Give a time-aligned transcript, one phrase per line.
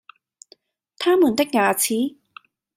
[0.97, 2.17] 他們的牙齒，